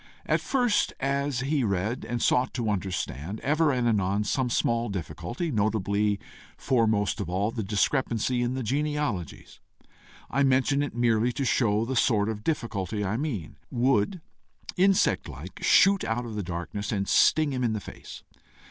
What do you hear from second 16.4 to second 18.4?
darkness, and sting him in the face.